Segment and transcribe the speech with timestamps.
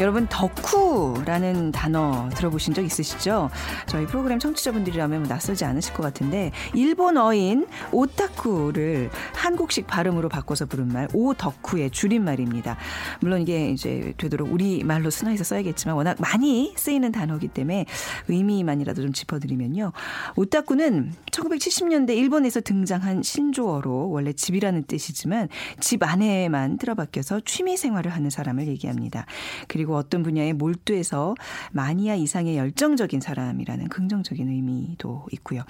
[0.00, 3.50] 여러분 덕후라는 단어 들어보신 적 있으시죠?
[3.86, 11.06] 저희 프로그램 청취자분들이라면 뭐 낯설지 않으실 것 같은데 일본어인 오타쿠를 한국식 발음으로 바꿔서 부른 말
[11.12, 12.78] 오덕후의 줄임말입니다.
[13.20, 17.84] 물론 이게 이제 되도록 우리 말로 순화해서 써야겠지만 워낙 많이 쓰이는 단어이기 때문에
[18.28, 19.92] 의미만이라도 좀 짚어드리면요.
[20.34, 28.66] 오타쿠는 1970년대 일본에서 등장한 신조어로 원래 집이라는 뜻이지만 집 안에만 틀어박혀서 취미 생활을 하는 사람을
[28.66, 29.26] 얘기합니다.
[29.68, 31.34] 그리고 그리고 어떤 분야에 몰두해서
[31.72, 35.62] 마니아 이상의 열정적인 사람이라는 긍정적인 의미도 있고요.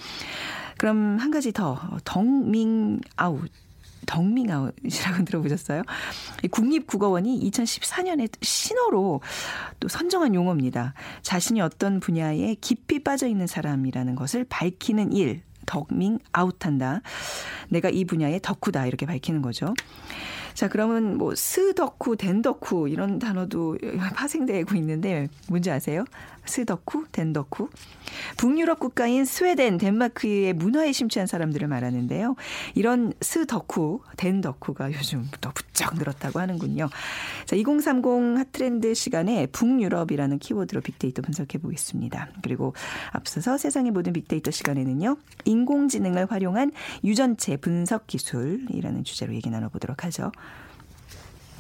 [0.76, 3.50] 그럼 한 가지 더 덕밍아웃
[4.06, 5.82] 덕밍아웃이라고 들어보셨어요?
[6.50, 9.22] 국립국어원이 2014년에 신호로
[9.78, 10.92] 또 선정한 용어입니다.
[11.22, 17.00] 자신이 어떤 분야에 깊이 빠져 있는 사람이라는 것을 밝히는 일, 덕밍아웃한다.
[17.68, 19.74] 내가 이 분야의 덕후다 이렇게 밝히는 거죠.
[20.60, 23.78] 자, 그러면 뭐 스덕후, 덴덕후 이런 단어도
[24.14, 26.04] 파생되고 있는데 뭔지 아세요?
[26.44, 27.68] 스덕후, 덴덕후.
[28.36, 32.36] 북유럽 국가인 스웨덴, 덴마크의 문화에 심취한 사람들을 말하는데요.
[32.74, 36.88] 이런 스덕후, 덴덕후가 요즘부터 부쩍 늘었다고 하는군요.
[37.46, 42.30] 자, 2030 핫트렌드 시간에 북유럽이라는 키워드로 빅데이터 분석해 보겠습니다.
[42.42, 42.74] 그리고
[43.12, 45.16] 앞서서 세상의 모든 빅데이터 시간에는요.
[45.44, 46.72] 인공지능을 활용한
[47.04, 50.32] 유전체 분석 기술이라는 주제로 얘기 나눠보도록 하죠.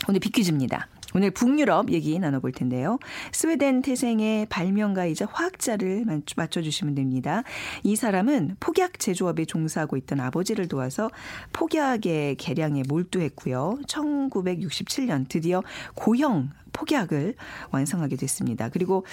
[0.08, 0.88] 오늘 빅퀴즈입니다.
[1.14, 2.98] 오늘 북유럽 얘기 나눠볼 텐데요.
[3.32, 6.04] 스웨덴 태생의 발명가이자 화학자를
[6.36, 7.42] 맞춰주시면 됩니다.
[7.82, 11.10] 이 사람은 폭약 제조업에 종사하고 있던 아버지를 도와서
[11.52, 13.78] 폭약의 개량에 몰두했고요.
[13.86, 15.62] 1967년 드디어
[15.94, 17.34] 고형 폭약을
[17.70, 18.68] 완성하게 됐습니다.
[18.68, 19.04] 그리고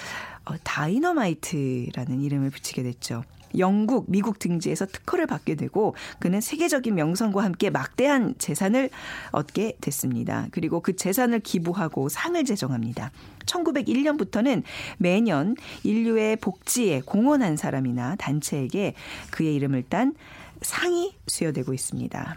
[0.44, 3.24] 어, 다이너마이트라는 이름을 붙이게 됐죠.
[3.56, 8.90] 영국, 미국 등지에서 특허를 받게 되고 그는 세계적인 명성과 함께 막대한 재산을
[9.30, 10.48] 얻게 됐습니다.
[10.50, 13.10] 그리고 그 재산을 기부하고 상을 제정합니다.
[13.46, 14.62] 1901년부터는
[14.98, 18.94] 매년 인류의 복지에 공헌한 사람이나 단체에게
[19.30, 20.14] 그의 이름을 딴
[20.60, 22.36] 상이 수여되고 있습니다.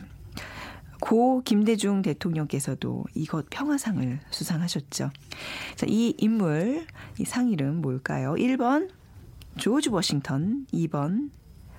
[1.02, 5.10] 고 김대중 대통령께서도 이것 평화상을 수상하셨죠.
[5.76, 6.86] 자, 이 인물,
[7.20, 8.36] 이 상 이름 뭘까요?
[8.36, 8.90] 1번
[9.58, 11.30] 조지 워싱턴 2번,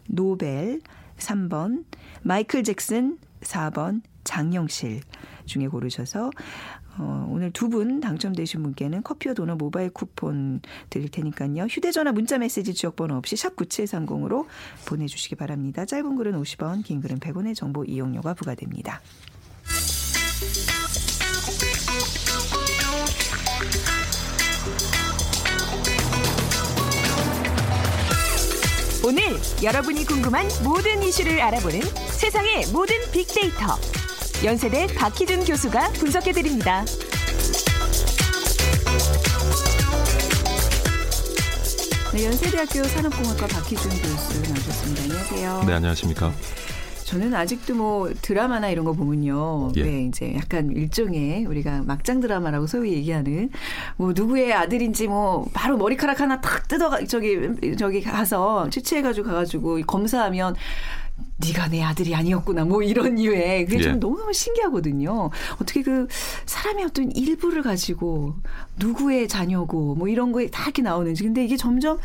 [0.08, 0.80] 노벨
[1.18, 1.84] 3번,
[2.22, 5.00] 마이클 잭슨 4번, 장영실
[5.46, 6.30] 중에 고르셔서
[6.98, 10.60] 어, 오늘 두 분 당첨되신 분께는 커피와 도넛 모바일 쿠폰
[10.90, 11.64] 드릴 테니까요.
[11.64, 14.46] 휴대전화 문자 메시지 지역번호 없이 샵 9730으로
[14.86, 15.86] 보내주시기 바랍니다.
[15.86, 19.00] 짧은 글은 50원, 긴 글은 100원의 정보 이용료가 부과됩니다.
[29.62, 31.80] 여러분이 궁금한 모든 이슈를 알아보는
[32.10, 33.78] 세상의 모든 빅데이터.
[34.44, 36.84] 연세대 박희준 교수가 분석해드립니다.
[42.12, 45.02] 네, 연세대학교 산업공학과 박희준 교수 나오셨습니다.
[45.02, 45.64] 안녕하세요.
[45.66, 46.34] 네, 안녕하십니까.
[47.12, 49.72] 저는 아직도 뭐 드라마나 이런 거 보면요.
[49.76, 49.82] 예.
[49.82, 53.50] 네, 이제 약간 일종의 우리가 막장 드라마라고 소위 얘기하는
[53.98, 59.78] 뭐 누구의 아들인지 뭐 바로 머리카락 하나 탁 뜯어가 저기 저기 가서 취취해가지고 가 가지고
[59.82, 60.54] 검사하면
[61.36, 63.96] 네가 내 아들이 아니었구나 뭐 이런 이유에 그게 좀 예.
[63.96, 65.28] 너무너무 신기하거든요.
[65.56, 66.06] 어떻게 그
[66.46, 68.36] 사람의 어떤 일부를 가지고
[68.78, 71.98] 누구의 자녀고 뭐 이런 거에 다 이렇게 나오는지 근데 이게 점점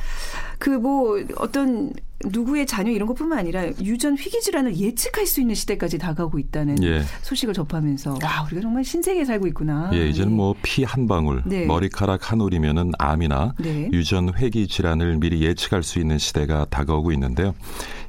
[0.59, 1.91] 그 뭐 어떤
[2.25, 7.03] 누구의 자녀 이런 것뿐만 아니라 유전 희귀 질환을 예측할 수 있는 시대까지 다가오고 있다는 예.
[7.21, 9.91] 소식을 접하면서 와 우리가 정말 신세계에 살고 있구나.
[9.93, 10.35] 예, 이제는 예.
[10.35, 11.65] 뭐피 한 방울, 네.
[11.65, 13.89] 머리카락 한 올이면은 암이나 네.
[13.93, 17.53] 유전 회귀 질환을 미리 예측할 수 있는 시대가 다가오고 있는데요.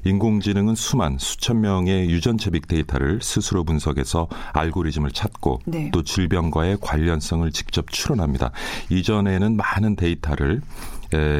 [0.04, 5.90] 인공지능은 수만 수천 명의 유전체 빅데이터를 스스로 분석해서 알고리즘을 찾고 네.
[5.92, 8.52] 또 질병과의 관련성을 직접 추론합니다.
[8.90, 10.97] 이전에는 많은 데이터를 에,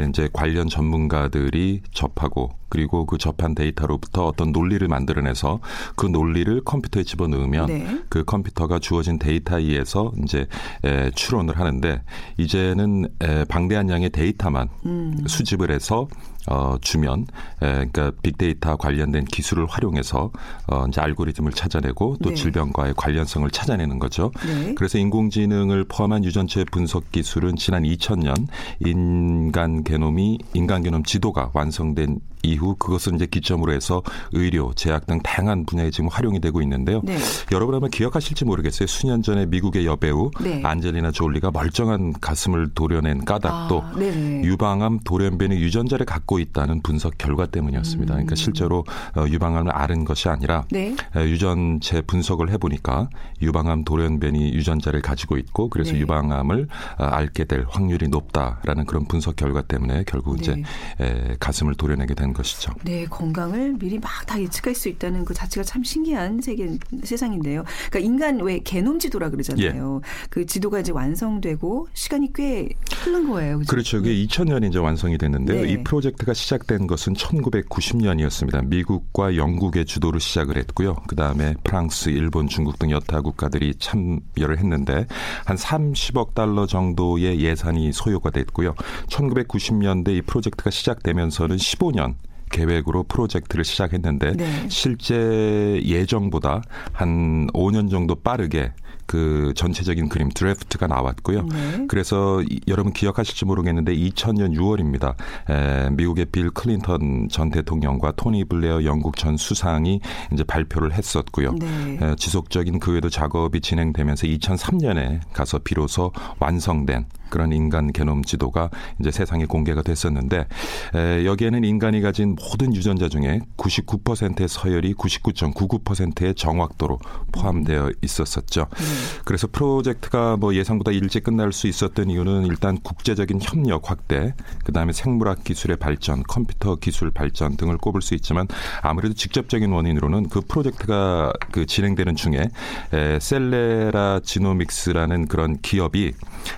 [0.08, 5.60] 이제 관련 전문가들이 접하고 그리고 그 접한 데이터로부터 어떤 논리를 만들어내서
[5.96, 7.98] 그 논리를 컴퓨터에 집어넣으면 네.
[8.08, 10.46] 그 컴퓨터가 주어진 데이터에 의해서 이제
[10.84, 12.02] 에, 추론을 하는데
[12.36, 15.24] 이제는 에, 방대한 양의 데이터만 음.
[15.26, 16.08] 수집을 해서
[16.50, 17.26] 어, 주면
[17.62, 20.30] 에, 그러니까 빅데이터 관련된 기술을 활용해서
[20.66, 22.34] 어, 이제 알고리즘을 찾아내고 또 네.
[22.34, 24.32] 질병과의 관련성을 찾아내는 거죠.
[24.46, 24.74] 네.
[24.74, 28.46] 그래서 인공지능을 포함한 유전체 분석 기술은 지난 2000년
[28.80, 34.02] 인간 게놈이 인간 게놈 지도가 완성된 이후 그것을 이제 기점으로 해서
[34.32, 37.00] 의료, 제약 등 다양한 분야에 지금 활용이 되고 있는데요.
[37.04, 37.18] 네.
[37.52, 38.86] 여러분 아마 기억하실지 모르겠어요.
[38.86, 40.62] 수년 전에 미국의 여배우 네.
[40.64, 48.14] 안젤리나 졸리가 멀쩡한 가슴을 도려낸 까닭도 아, 유방암 돌연변이 유전자를 갖고 있다는 분석 결과 때문이었습니다.
[48.14, 48.36] 그러니까 음.
[48.36, 48.84] 실제로
[49.16, 50.94] 어, 유방암을 앓은 것이 아니라 네.
[51.16, 53.08] 유전체 분석을 해보니까
[53.42, 56.00] 유방암 돌연변이 유전자를 가지고 있고 그래서 네.
[56.00, 56.68] 유방암을
[56.98, 60.42] 어, 앓게 될 확률이 높다라는 그런 분석 결과 때문에 결국 네.
[60.42, 60.62] 이제
[61.00, 62.72] 에, 가슴을 도려내게 된 것이죠.
[62.84, 67.64] 네, 건강을 미리 막 다 예측할 수 있다는 그 자체가 참 신기한 세계 세상인데요.
[67.90, 70.00] 그러니까 인간 왜 게놈 지도라 그러잖아요.
[70.04, 70.26] 예.
[70.28, 72.68] 그 지도가 이제 완성되고 시간이 꽤
[73.02, 73.60] 흐른 거예요.
[73.66, 73.98] 그렇죠.
[73.98, 75.62] 그게 2000년에 이제 완성이 됐는데요.
[75.62, 75.72] 네.
[75.72, 78.66] 이 프로젝트 가 시작된 것은 1990년이었습니다.
[78.66, 80.94] 미국과 영국의 주도로 시작을 했고요.
[81.08, 85.06] 그 다음에 프랑스, 일본, 중국 등 여타 국가들이 참여를 했는데
[85.46, 88.74] 한 30억 달러 정도의 예산이 소요가 됐고요.
[89.08, 92.16] 1990년대 이 프로젝트가 시작되면서는 15년
[92.50, 94.68] 계획으로 프로젝트를 시작했는데 네.
[94.68, 96.60] 실제 예정보다
[96.92, 98.72] 한 5년 정도 빠르게
[99.08, 101.42] 그 전체적인 그림 드래프트가 나왔고요.
[101.44, 101.86] 네.
[101.88, 105.14] 그래서 여러분 기억하실지 모르겠는데 2000년 6월입니다.
[105.50, 110.00] 에, 미국의 빌 클린턴 전 대통령과 토니 블레어 영국 전 수상이
[110.30, 111.54] 이제 발표를 했었고요.
[111.54, 111.98] 네.
[112.02, 118.70] 에, 지속적인 그 외에도 작업이 진행되면서 2003년에 가서 비로소 완성된 그런 인간 게놈 지도가
[119.00, 120.46] 이제 세상에 공개가 됐었는데
[120.94, 126.98] 에, 여기에는 인간이 가진 모든 유전자 중에 99%의 서열이 99.99%의 정확도로
[127.32, 128.66] 포함되어 있었었죠.
[128.70, 128.97] 음.
[129.24, 134.34] 그래서 프로젝트가 뭐 예상보다 일찍 끝날 수 있었던 이유는 일단 국제적인 협력 확대,
[134.64, 138.46] 그다음에 생물학 기술의 발전, 컴퓨터 기술 발전 등을 꼽을 수 있지만
[138.82, 142.48] 아무래도 직접적인 원인으로는 그 프로젝트가 그 진행되는 중에
[142.92, 146.12] 에, 셀레라 지노믹스라는 그런 기업이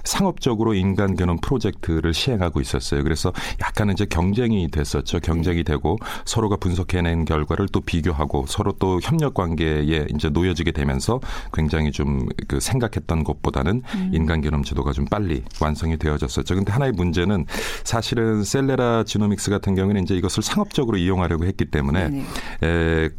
[0.05, 3.03] 상업적으로 인간 게놈 프로젝트를 시행하고 있었어요.
[3.03, 5.21] 그래서 약간은 이제 경쟁이 됐었죠.
[5.21, 11.21] 경쟁이 되고 서로가 분석해낸 결과를 또 비교하고 서로 또 협력 관계에 이제 놓여지게 되면서
[11.53, 14.11] 굉장히 좀그 생각했던 것보다는 음.
[14.13, 16.55] 인간 게놈 지도가 좀 빨리 완성이 되어졌었죠.
[16.55, 17.47] 근데 하나의 문제는
[17.85, 22.25] 사실은 셀레라 지노믹스 같은 경우에는 이제 이것을 상업적으로 이용하려고 했기 때문에
[22.63, 23.11] 에,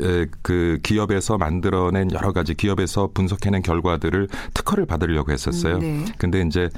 [0.00, 5.76] 에, 그 기업에서 만들어낸 여러 가지 기업에서 분석해낸 결과들을 특허를 받으려고 했었어요.
[5.76, 6.04] 음, 네.
[6.18, 6.68] 근데 이제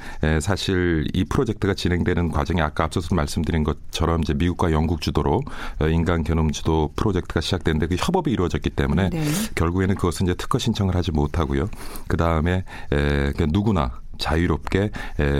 [0.41, 5.41] 사실 이 프로젝트가 진행되는 과정에 아까 앞서서 말씀드린 것처럼 이제 미국과 영국 주도로
[5.79, 9.23] 어, 인간 게놈 주도 프로젝트가 시작됐는데 그 협업이 이루어졌기 때문에 네.
[9.55, 11.62] 결국에는 그것은 이제 특허 신청을 하지 못하고요.
[12.07, 14.91] 그 다음에 그 누구나 자유롭게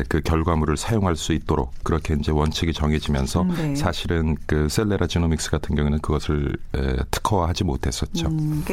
[0.10, 3.76] 그 결과물을 사용할 수 있도록 그렇게 이제 원칙이 정해지면서 음, 네.
[3.76, 6.58] 사실은 그 셀레라 지노믹스 같은 경우는 그것을
[7.12, 8.28] 특허화하지 못했었죠.
[8.28, 8.64] 음,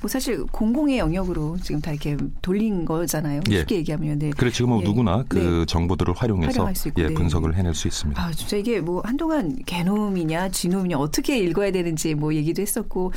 [0.00, 3.40] 뭐 사실 공공의 영역으로 지금 다 이렇게 돌린 거잖아요.
[3.50, 3.58] 예.
[3.58, 4.30] 쉽게 얘기하면 네.
[4.36, 4.84] 그래 지금 뭐 예.
[4.84, 5.66] 누구나 그 네.
[5.66, 7.14] 정보들을 활용해서 예, 네.
[7.14, 8.22] 분석을 해낼 수 있습니다.
[8.22, 13.12] 아 진짜 이게 뭐 한동안 게놈이냐 지놈이냐 어떻게 읽어야 되는지 뭐 얘기도 했었고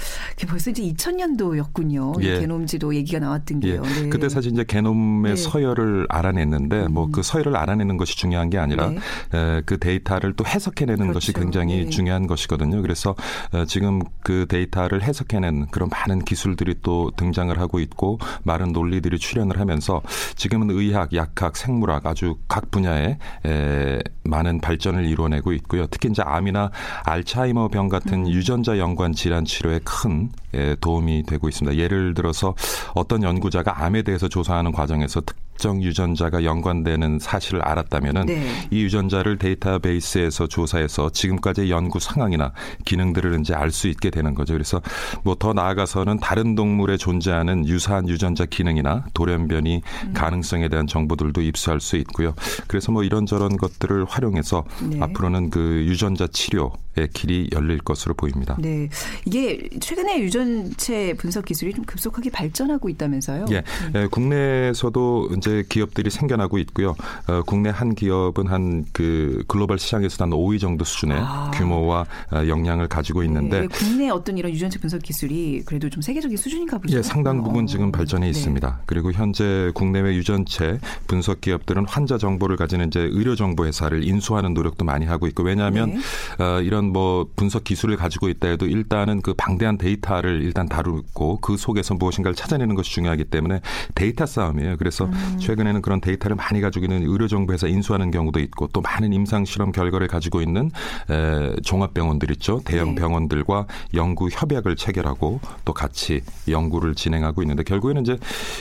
[0.47, 2.21] 벌써 이제 2000년도였군요.
[2.23, 2.39] 예.
[2.39, 3.81] 게놈지도 얘기가 나왔던 게요.
[3.85, 4.01] 예.
[4.03, 4.09] 네.
[4.09, 5.41] 그때 사실 이제 게놈의 네.
[5.41, 6.93] 서열을 알아 알아냈는데 음.
[6.93, 8.97] 뭐그 서열을 알아내는 것이 중요한 게 아니라 네.
[9.33, 11.13] 에, 그 데이터를 또 해석해내는 그렇죠.
[11.13, 11.89] 것이 굉장히 네.
[11.89, 12.81] 중요한 것이거든요.
[12.81, 13.15] 그래서
[13.53, 19.59] 에, 지금 그 데이터를 해석해낸 그런 많은 기술들이 또 등장을 하고 있고 많은 논리들이 출현을
[19.59, 20.01] 하면서
[20.35, 25.85] 지금은 의학, 약학, 생물학 아주 각 분야에 에, 많은 발전을 이루어내고 있고요.
[25.87, 26.71] 특히 이제 암이나
[27.03, 28.27] 알츠하이머 병 같은 음.
[28.27, 31.77] 유전자 연관 질환 치료에 큰 에, 도움이 되고 있습니다.
[31.77, 32.55] 예를 들어서
[32.93, 38.45] 어떤 연구자가 암에 대해서 조사하는 과정에서 특 특정 유전자가 연관되는 사실을 알았다면은 네.
[38.71, 42.51] 이 유전자를 데이터베이스에서 조사해서 지금까지의 연구 상황이나
[42.83, 44.53] 기능들을 이제 알 수 있게 되는 거죠.
[44.53, 44.81] 그래서
[45.23, 50.13] 뭐 더 나아가서는 다른 동물에 존재하는 유사한 유전자 기능이나 돌연변이 음.
[50.13, 52.33] 가능성에 대한 정보들도 입수할 수 있고요.
[52.67, 54.97] 그래서 뭐 이런저런 것들을 활용해서 네.
[55.01, 58.55] 앞으로는 그 유전자 치료 의 길이 열릴 것으로 보입니다.
[58.59, 58.89] 네,
[59.25, 63.45] 이게 최근에 유전체 분석 기술이 좀 급속하게 발전하고 있다면서요?
[63.51, 64.07] 예, 네.
[64.07, 66.95] 국내에서도 이제 기업들이 생겨나고 있고요.
[67.27, 71.51] 어, 국내 한 기업은 한 그 글로벌 시장에서 한 5위 정도 수준의 아.
[71.53, 76.37] 규모와 어, 역량을 가지고 있는데 네, 국내 어떤 이런 유전체 분석 기술이 그래도 좀 세계적인
[76.37, 76.97] 수준인가 보죠.
[76.97, 78.29] 예, 상당 부분 지금 발전해 네.
[78.31, 78.81] 있습니다.
[78.85, 84.85] 그리고 현재 국내외 유전체 분석 기업들은 환자 정보를 가지는 이제 의료 정보 회사를 인수하는 노력도
[84.85, 85.95] 많이 하고 있고 왜냐하면
[86.37, 86.43] 네.
[86.43, 91.57] 어, 이런 뭐 분석 기술을 가지고 있다 해도 일단은 그 방대한 데이터를 일단 다루고 그
[91.57, 93.61] 속에서 무엇인가를 찾아내는 것이 중요하기 때문에
[93.93, 94.77] 데이터 싸움이에요.
[94.77, 95.37] 그래서 음.
[95.39, 100.07] 최근에는 그런 데이터를 많이 가지고 있는 의료정보에서 인수하는 경우도 있고 또 많은 임상 실험 결과를
[100.07, 100.71] 가지고 있는
[101.09, 102.61] 에, 종합병원들 있죠.
[102.65, 103.01] 대형 네.
[103.01, 108.17] 병원들과 연구 협약을 체결하고 또 같이 연구를 진행하고 있는데 결국에는 이제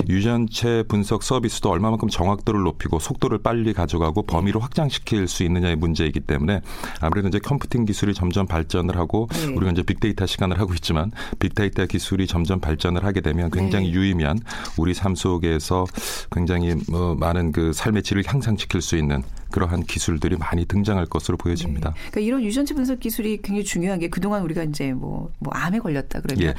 [0.08, 6.60] 유전체 분석 서비스도 얼마만큼 정확도를 높이고 속도를 빨리 가져가고 범위를 확장시킬 수 있느냐의 문제이기 때문에
[7.00, 9.54] 아무래도 이제 컴퓨팅 기술이 점점 발전을 하고 네.
[9.54, 13.92] 우리가 이제 빅데이터 시간을 하고 있지만 빅데이터 기술이 점점 발전을 하게 되면 굉장히 네.
[13.92, 14.38] 유의미한
[14.78, 15.87] 우리 삶 속에서
[16.33, 19.23] 굉장히 뭐 많은 그 삶의 질을 향상시킬 수 있는
[19.54, 21.90] 그러한 기술들이 많이 등장할 것으로 보여집니다.
[21.90, 21.94] 네.
[22.11, 26.23] 그러니까 이런 유전체 분석 기술이 굉장히 중요한 게 그동안 우리가 이제 뭐, 뭐 암에 걸렸다
[26.23, 26.54] 그러면 예.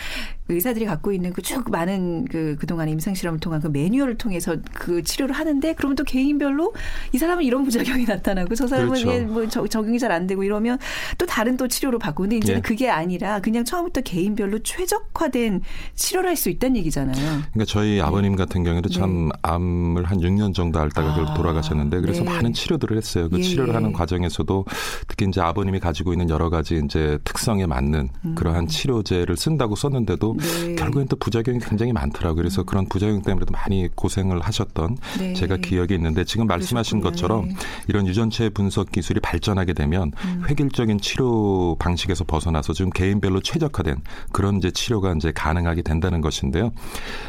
[0.48, 4.56] 그 의사들이 갖고 있는 그 쭉 많은 그 그동안 임상 실험을 통한 그 매뉴얼을 통해서
[4.74, 6.74] 그 치료를 하는데 그러면 또 개인별로
[7.12, 9.28] 이 사람은 이런 부작용이 나타나고 저 사람은 그렇죠.
[9.28, 10.80] 뭐 적용이 잘 안 되고 이러면
[11.18, 12.62] 또 다른 또 치료를 받고 근데 이제는 예.
[12.62, 15.62] 그게 아니라 그냥 처음부터 개인별로 최적화된
[15.96, 17.16] 치료를 할 수 있다는 얘기잖아요.
[17.16, 19.32] 그러니까 저희 아버님 같은 경우에도 참 네.
[19.42, 22.30] 암을 한 6년 정도 앓다가 아, 돌아가셨는데 그래서 네.
[22.30, 23.30] 많은 치료들 을 했어요.
[23.30, 23.75] 그 예, 치료를 예.
[23.75, 24.65] 하는 과정에서도
[25.08, 28.36] 특히 이제 아버님이 가지고 있는 여러 가지 이제 특성에 맞는 음.
[28.36, 30.75] 그러한 치료제를 쓴다고 썼는데도 네.
[30.75, 32.36] 결국엔 또 부작용이 굉장히 많더라고요.
[32.36, 32.65] 그래서 음.
[32.65, 35.34] 그런 부작용 때문에도 많이 고생을 하셨던 네.
[35.34, 37.56] 제가 기억이 있는데 지금 말씀하신 것처럼 네.
[37.88, 40.44] 이런 유전체 분석 기술이 발전하게 되면 음.
[40.50, 43.98] 획일적인 치료 방식에서 벗어나서 좀 개인별로 최적화된
[44.32, 46.72] 그런 이제 치료가 이제 가능하게 된다는 것인데요.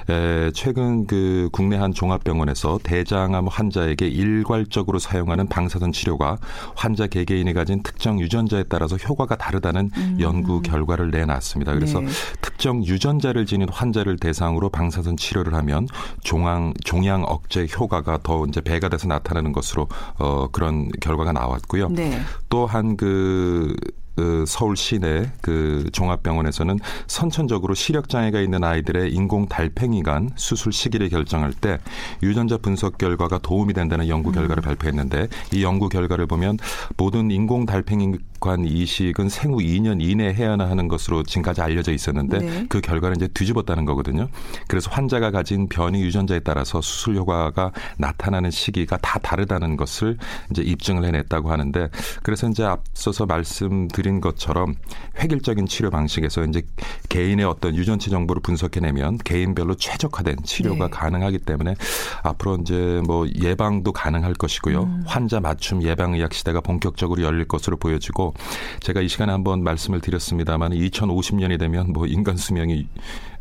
[0.08, 6.38] 에, 최근 그 국내 한 종합병원에서 대장암 환자에게 일괄적으로 사용하는 방사선 치료가
[6.74, 10.16] 환자 개개인이 가진 특정 유전자에 따라서 효과가 다르다는 음.
[10.20, 11.74] 연구 결과를 내놨습니다.
[11.74, 12.08] 그래서 네.
[12.40, 15.86] 특정 유전자를 지닌 환자를 대상으로 방사선 치료를 하면
[16.22, 19.88] 종양 종양 억제 효과가 더 이제 배가 돼서 나타나는 것으로
[20.18, 21.88] 어 그런 결과가 나왔고요.
[21.90, 22.20] 네.
[22.48, 23.76] 또한 그
[24.16, 31.52] 그 서울 시내 그 종합병원에서는 선천적으로 시력 장애가 있는 아이들의 인공 달팽이관 수술 시기를 결정할
[31.52, 31.78] 때
[32.23, 34.64] 유전자 분석 결과가 도움이 된다는 연구 결과를 음.
[34.64, 36.58] 발표했는데 이 연구 결과를 보면
[36.96, 42.66] 모든 인공 달팽이관 이식은 생후 2년 이내에 해야 하는 것으로 지금까지 알려져 있었는데 네.
[42.70, 44.28] 그 결과를 이제 뒤집었다는 거거든요.
[44.68, 50.16] 그래서 환자가 가진 변이 유전자에 따라서 수술 효과가 나타나는 시기가 다 다르다는 것을
[50.50, 51.90] 이제 입증을 해냈다고 하는데
[52.23, 54.76] 그래서 이제 앞서서 말씀드린 드린 것처럼
[55.18, 56.62] 획일적인 치료 방식에서 이제
[57.08, 60.90] 개인의 어떤 유전체 정보를 분석해내면 개인별로 최적화된 치료가 네.
[60.90, 61.75] 가능하기 때문에
[62.22, 64.82] 앞으로 이제 뭐 예방도 가능할 것이고요.
[64.84, 65.02] 음.
[65.06, 68.34] 환자 맞춤 예방 의학 시대가 본격적으로 열릴 것으로 보여지고
[68.80, 72.86] 제가 이 시간에 한번 말씀을 드렸습니다만 2050년이 되면 뭐 인간 수명이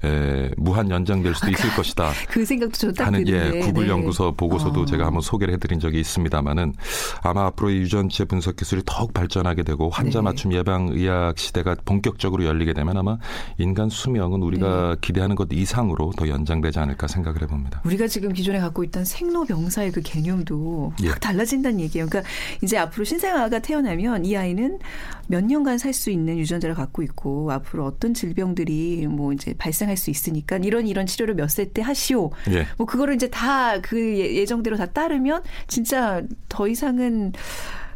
[0.06, 2.12] 에, 무한 연장될 수도 있을 아, 것이다.
[2.30, 3.08] 그 생각도 좋다.
[3.08, 3.90] 하는 예 구글 네.
[3.90, 4.86] 연구소 보고서도 어.
[4.86, 6.74] 제가 한번 소개를 해드린 적이 있습니다만은
[7.22, 10.24] 아마 앞으로 이 유전체 분석 기술이 더욱 발전하게 되고 환자 네.
[10.24, 13.18] 맞춤 예방 의학 시대가 본격적으로 열리게 되면 아마
[13.58, 14.96] 인간 수명은 우리가 네.
[15.02, 17.82] 기대하는 것 이상으로 더 연장되지 않을까 생각을 해봅니다.
[17.86, 21.10] 우리가 지금 기존에 갖고 있던 생로병사의 그 개념도 예.
[21.10, 22.08] 확 달라진다는 얘기예요.
[22.08, 22.30] 그러니까
[22.62, 24.80] 이제 앞으로 신생아가 태어나면 이 아이는
[25.28, 30.10] 몇 년간 살 수 있는 유전자를 갖고 있고 앞으로 어떤 질병들이 뭐 이제 발생할 수
[30.10, 32.32] 있으니까 이런 이런 치료를 몇 세 때 하시오.
[32.52, 32.68] 예.
[32.78, 37.32] 뭐 그거를 이제 다 그 예, 예정대로 다 따르면 진짜 더 이상은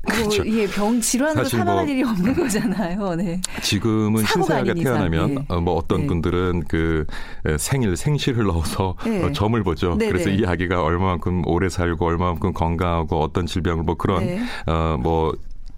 [0.01, 0.47] 뭐 그렇죠.
[0.47, 3.15] 예, 병 질환으로 사망할 뭐 일이 없는 거잖아요.
[3.15, 3.41] 네.
[3.61, 5.45] 지금은 신생아가 태어나면 네.
[5.49, 6.07] 어, 뭐 어떤 네.
[6.07, 7.05] 분들은 그
[7.57, 9.23] 생일 생시를 넣어서 네.
[9.23, 9.95] 어, 점을 보죠.
[9.97, 10.37] 네, 그래서 네.
[10.37, 14.39] 이 아기가 얼마만큼 오래 살고 얼마만큼 건강하고 어떤 질병을 뭐 그런 네.
[14.67, 15.33] 어뭐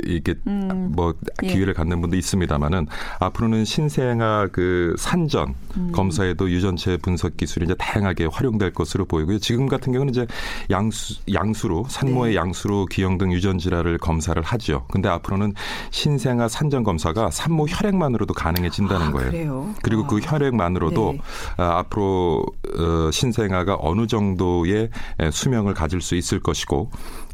[0.05, 0.91] 이게 음.
[0.95, 1.47] 뭐 예.
[1.47, 1.73] 기회를 예.
[1.73, 2.87] 갖는 분도 있습니다만은
[3.19, 5.91] 앞으로는 신생아 그 산전 음.
[5.93, 9.39] 검사에도 유전체 분석 기술이 이제 다양하게 활용될 것으로 보이고요.
[9.39, 10.27] 지금 같은 경우는 이제
[10.69, 12.37] 양수 양수로 산모의 네.
[12.37, 14.85] 양수로 기형 등 유전 질환을 검사를 하죠.
[14.91, 15.53] 근데 앞으로는
[15.91, 19.31] 신생아 산전 검사가 산모 혈액만으로도 가능해진다는 아, 거예요.
[19.31, 19.75] 그래요?
[19.81, 20.19] 그리고 그 아.
[20.19, 21.19] 그 혈액만으로도 네.
[21.57, 22.45] 아, 앞으로
[22.77, 24.89] 어, 신생아가 어느 정도의
[25.31, 26.89] 수명을 가질 수 있을 것이고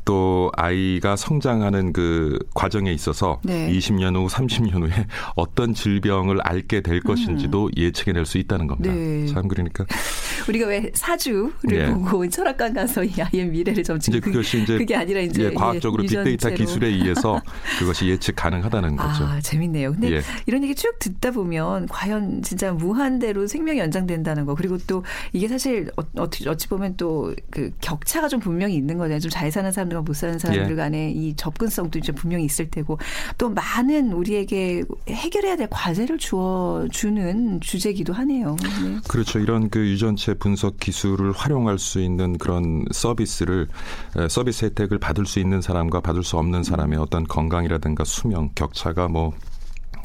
[0.08, 3.70] 또 아이가 성장하는 그 과정에 있어서 네.
[3.72, 7.72] 20년 후, 30년 후에 어떤 질병을 앓게 될 것인지도 음.
[7.76, 8.94] 예측해낼 수 있다는 겁니다.
[8.94, 9.26] 네.
[9.28, 9.86] 참 그러니까
[10.48, 11.92] 우리가 왜 사주를 네.
[11.92, 16.04] 보고 철학관 가서 이 아이의 미래를 점치 이제 그것이 이제 그게 아니라 이제 예, 과학적으로
[16.04, 17.42] 빅데이터 기술에 의해서
[17.80, 19.26] 그것이 예측 가능하다는 아, 거죠.
[19.26, 19.92] 아 재밌네요.
[19.92, 20.22] 근데 예.
[20.46, 25.92] 이런 얘기 쭉 듣다 보면 과연 진짜 무한대로 생명이 연장된다는 거 그리고 또 이게 사실
[25.98, 29.20] 어, 어찌 보면 또 그 격차가 좀 분명히 있는 거잖아요.
[29.20, 30.75] 좀 잘 사는 사람들 사람들과 못 사는 사람들 예.
[30.75, 32.98] 간의 이 접근성도 이제 분명히 있을 테고
[33.38, 38.56] 또 많은 우리에게 해결해야 될 과제를 주어 주는 주제기도 하네요.
[38.62, 38.98] 네.
[39.08, 39.39] 그렇죠.
[39.39, 43.68] 이런 그 유전체 분석 기술을 활용할 수 있는 그런 서비스를
[44.30, 49.34] 서비스 혜택을 받을 수 있는 사람과 받을 수 없는 사람의 어떤 건강이라든가 수명 격차가 뭐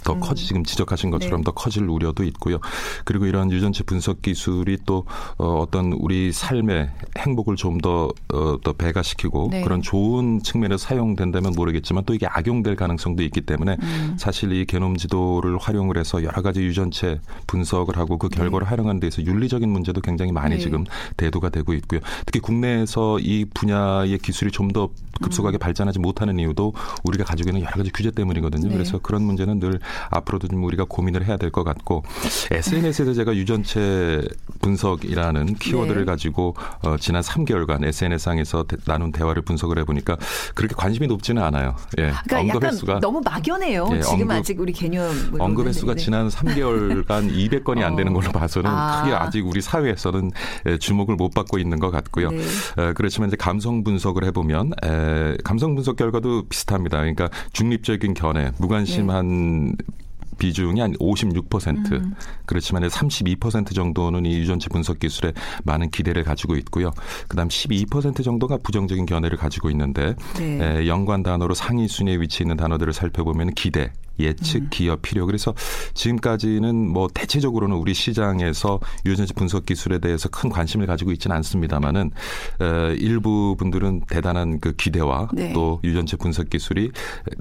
[0.05, 0.21] 더 음.
[0.21, 1.45] 커지 지금 지적하신 것처럼 네.
[1.45, 2.59] 더 커질 우려도 있고요.
[3.05, 5.05] 그리고 이런 유전체 분석 기술이 또
[5.39, 9.63] 어, 어떤 우리 삶의 행복을 좀더 어, 더 배가시키고 네.
[9.63, 14.17] 그런 좋은 측면에서 사용된다면 모르겠지만 또 이게 악용될 가능성도 있기 때문에 음.
[14.19, 18.71] 사실 이 게놈 지도를 활용을 해서 여러 가지 유전체 분석을 하고 그 결과를 네.
[18.71, 20.61] 활용하는 데서 윤리적인 문제도 굉장히 많이 네.
[20.61, 20.85] 지금
[21.17, 22.01] 대두가 되고 있고요.
[22.27, 24.89] 특히 국내에서 이 분야의 기술이 좀 더
[25.21, 25.61] 급속하게 음.
[25.61, 26.73] 발전하지 못하는 이유도
[27.05, 28.69] 우리가 가지고 있는 여러 가지 규제 때문이거든요.
[28.69, 28.75] 네.
[28.75, 29.79] 그래서 그런 문제는 늘
[30.11, 32.03] 앞으로도 좀 우리가 고민을 해야 될 것 같고
[32.51, 34.23] SNS에서 제가 유전체
[34.63, 36.05] 분석이라는 키워드를 네.
[36.07, 40.17] 가지고 어, 지난 3개월간 SNS상에서 대, 나눈 대화를 분석을 해보니까
[40.55, 41.77] 그렇게 관심이 높지는 않아요.
[41.99, 43.89] 예, 그러니까 언급 횟수가 너무 막연해요.
[43.93, 48.33] 예, 지금 언급, 아직 우리 개념 언급 횟수가 지난 3개월간 200건이 안 되는 걸로 어.
[48.33, 49.03] 봐서는 아.
[49.03, 50.31] 크게 아직 우리 사회에서는
[50.67, 52.31] 예, 주목을 못 받고 있는 것 같고요.
[52.31, 52.39] 네.
[52.39, 56.99] 에, 그렇지만 이제 감성 분석을 해보면 에, 감성 분석 결과도 비슷합니다.
[56.99, 59.73] 그러니까 중립적인 견해, 무관심한 네.
[60.43, 61.93] 비중이 한 56%.
[61.93, 62.15] 음.
[62.47, 65.33] 그렇지만 32% 정도는 이 유전체 분석 기술에
[65.63, 66.91] 많은 기대를 가지고 있고요.
[67.29, 70.81] 그다음 12% 정도가 부정적인 견해를 가지고 있는데 네.
[70.81, 74.69] 에, 연관 단어로 상위 순위에 위치해 있는 단어들을 살펴보면 기대, 예측, 음.
[74.71, 75.27] 기업, 필요.
[75.27, 75.55] 그래서
[75.95, 82.11] 지금까지는 뭐 대체적으로는 우리 시장에서 유전체 분석 기술에 대해서 큰 관심을 가지고 있지는 않습니다만은
[82.61, 85.53] 에, 일부 분들은 대단한 그 기대와 네.
[85.53, 86.91] 또 유전체 분석 기술이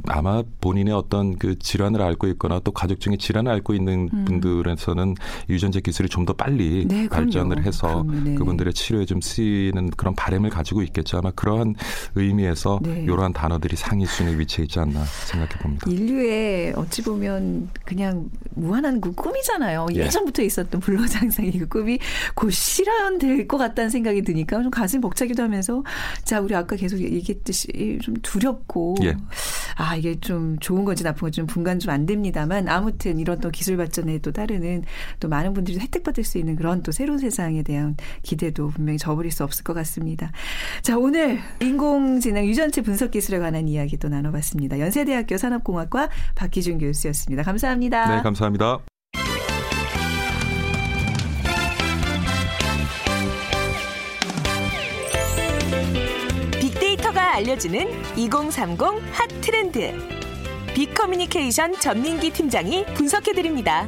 [0.07, 4.25] 아마 본인의 어떤 그 질환을 앓고 있거나 또 가족 중에 질환을 앓고 있는 음.
[4.25, 5.15] 분들에서는
[5.49, 8.35] 유전체 기술이 좀 더 빨리 네, 발전을 해서 네, 네.
[8.35, 11.17] 그분들의 치료에 좀 쓰이는 그런 바램을 가지고 있겠죠.
[11.17, 11.73] 아마 그러한
[12.13, 13.01] 의미에서 네.
[13.05, 15.89] 이러한 단어들이 상위 순위에 위치해 있지 않나 생각해 봅니다.
[15.89, 19.87] 인류의 어찌 보면 그냥 무한한 그 꿈이잖아요.
[19.93, 20.09] 예.
[20.09, 21.99] 전부터 있었던 불로장생의 그 꿈이
[22.33, 25.83] 곧 실현될 것 같다는 생각이 드니까 좀 가슴 벅차기도 하면서
[26.23, 29.15] 자 우리 아까 계속 얘기했듯이 좀 두렵고 예.
[29.75, 33.49] 아 이게 좀 좋은 건지 나쁜 건지 좀 분간 좀 안 됩니다만 아무튼 이런 또
[33.49, 34.83] 기술 발전에 또 따르는
[35.19, 39.43] 또 많은 분들이 혜택받을 수 있는 그런 또 새로운 세상에 대한 기대도 분명히 저버릴 수
[39.43, 40.31] 없을 것 같습니다.
[40.81, 44.79] 자 오늘 인공지능 유전체 분석 기술에 관한 이야기 도 나눠봤습니다.
[44.79, 47.43] 연세대학교 산업공학과 박 기준 교수였습니다.
[47.43, 48.15] 감사합니다.
[48.17, 48.79] 네 감사합니다.
[56.59, 58.79] 빅데이터가 알려주는 2030
[59.13, 59.93] 핫 트렌드.
[60.75, 63.87] 빅커뮤니케이션 전민기 팀장이 분석해드립니다.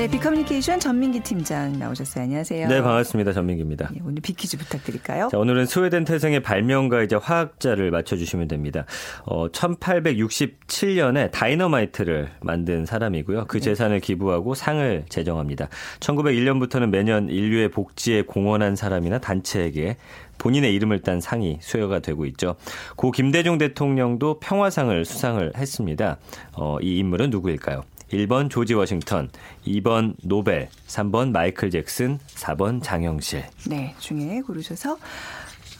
[0.00, 2.24] 네, 빅커뮤니케이션 전민기 팀장 나오셨어요.
[2.24, 2.68] 안녕하세요.
[2.68, 3.34] 네, 반갑습니다.
[3.34, 3.90] 전민기입니다.
[3.92, 5.28] 네, 오늘 빅퀴즈 부탁드릴까요?
[5.30, 8.86] 자, 오늘은 스웨덴 태생의 발명가이자 화학자를 맞춰주시면 됩니다.
[9.26, 13.44] 어, 1867년에 다이너마이트를 만든 사람이고요.
[13.46, 13.64] 그 네.
[13.64, 15.68] 재산을 기부하고 상을 제정합니다.
[16.00, 19.98] 1901년부터는 매년 인류의 복지에 공헌한 사람이나 단체에게
[20.38, 22.56] 본인의 이름을 딴 상이 수여가 되고 있죠.
[22.96, 26.16] 고 김대중 대통령도 평화상을 수상을 했습니다.
[26.56, 27.82] 어, 이 인물은 누구일까요?
[28.12, 29.30] 1번 조지 워싱턴,
[29.66, 33.44] 2번 노벨, 3번 마이클 잭슨, 4번 장영실.
[33.68, 34.98] 네, 중에 고르셔서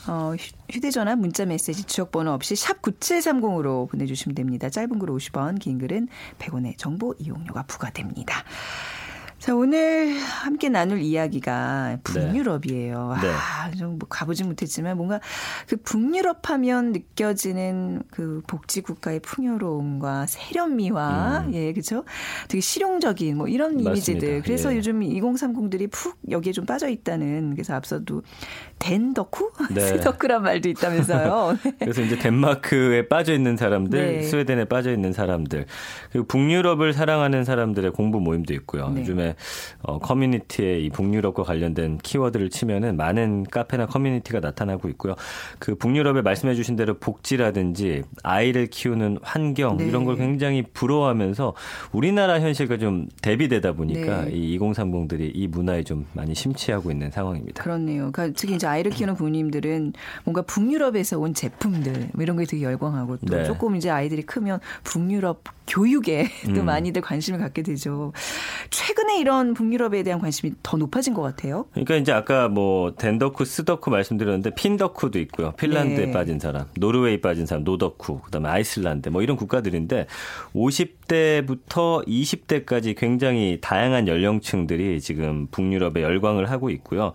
[0.09, 0.33] 어,
[0.71, 4.71] 휴대전화 문자 메시지 지역번호 없이 샵 9730으로 보내주시면 됩니다.
[4.71, 8.45] 짧은 글 50원, 긴 글은 100원의 정보 이용료가 부과됩니다.
[9.51, 13.19] 자, 오늘 함께 나눌 이야기가 북유럽이에요.
[13.21, 13.29] 네.
[13.31, 15.21] 아, 좀 뭐 가보진 못했지만 뭔가
[15.67, 21.55] 그 북유럽 하면 느껴지는 그 복지 국가의 풍요로움과 세련미와 음.
[21.55, 22.05] 예, 그죠?
[22.49, 23.91] 되게 실용적인 뭐 이런 맞습니다.
[23.91, 24.43] 이미지들.
[24.43, 24.79] 그래서 예.
[24.79, 28.23] 요즘 2030들이 푹 여기에 좀 빠져 있다는 그래서 앞서도
[28.79, 29.51] 덴 덕후?
[29.71, 29.81] 네.
[29.99, 31.59] 스덕후란 말도 있다면서요.
[31.79, 34.23] 그래서 이제 덴마크에 빠져 있는 사람들, 네.
[34.23, 35.67] 스웨덴에 빠져 있는 사람들,
[36.13, 38.89] 그리고 북유럽을 사랑하는 사람들의 공부 모임도 있고요.
[38.91, 39.01] 네.
[39.01, 39.37] 요즘에
[39.83, 45.15] 어, 커뮤니티에 이 북유럽과 관련된 키워드를 치면은 많은 카페나 커뮤니티가 나타나고 있고요.
[45.59, 49.87] 그 북유럽에 말씀해 주신 대로 복지라든지 아이를 키우는 환경 네.
[49.87, 51.55] 이런 걸 굉장히 부러워하면서
[51.93, 54.33] 우리나라 현실과 좀 대비되다 보니까 네.
[54.33, 57.63] 이 2030들이 이 문화에 좀 많이 심취하고 있는 상황입니다.
[57.63, 58.11] 그렇네요.
[58.13, 59.93] 그러니까 특히 이제 아이를 키우는 부모님들은
[60.25, 63.45] 뭔가 북유럽에서 온 제품들 뭐 이런 게 되게 열광하고 또 네.
[63.45, 66.67] 조금 이제 아이들이 크면 북유럽 교육에 또 음.
[66.67, 68.13] 많이들 관심을 갖게 되죠.
[68.71, 71.67] 최근에 이런 북유럽에 대한 관심이 더 높아진 것 같아요.
[71.73, 75.53] 그러니까 이제 아까 뭐 덴더쿠, 스더쿠 말씀드렸는데 핀더쿠도 있고요.
[75.53, 76.13] 핀란드에 네.
[76.13, 80.07] 빠진 사람, 노르웨이 빠진 사람, 노더쿠, 그다음에 아이슬란드 뭐 이런 국가들인데
[80.55, 87.13] 50 대부터 20대까지 굉장히 다양한 연령층들이 지금 북유럽에 열광을 하고 있고요.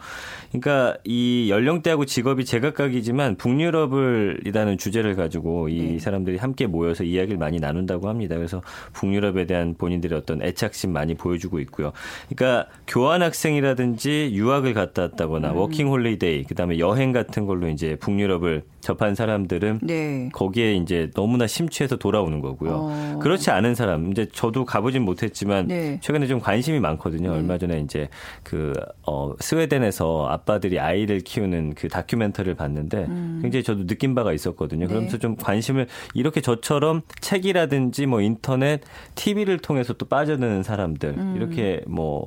[0.49, 5.99] 그러니까 이 연령대하고 직업이 제각각이지만 북유럽을이라는 주제를 가지고 이 네.
[5.99, 8.35] 사람들이 함께 모여서 이야기를 많이 나눈다고 합니다.
[8.35, 11.93] 그래서 북유럽에 대한 본인들의 어떤 애착심 많이 보여주고 있고요.
[12.27, 15.55] 그러니까 교환 학생이라든지 유학을 갔다 왔다거나 음.
[15.55, 20.29] 워킹 홀리데이 그다음에 여행 같은 걸로 이제 북유럽을 접한 사람들은 네.
[20.31, 22.71] 거기에 이제 너무나 심취해서 돌아오는 거고요.
[22.71, 23.19] 어.
[23.21, 25.99] 그렇지 않은 사람 이제 저도 가보진 못했지만 네.
[26.01, 27.29] 최근에 좀 관심이 많거든요.
[27.29, 27.35] 음.
[27.35, 28.09] 얼마 전에 이제
[28.43, 28.73] 그
[29.05, 33.39] 어, 스웨덴에서 아빠들이 아이를 키우는 그 다큐멘터리를 봤는데 음.
[33.41, 34.87] 굉장히 저도 느낀 바가 있었거든요.
[34.87, 35.19] 그러면서 네.
[35.19, 38.81] 좀 관심을 이렇게 저처럼 책이라든지 뭐 인터넷,
[39.15, 41.33] TV를 통해서 또 빠져드는 사람들 음.
[41.37, 42.25] 이렇게 뭐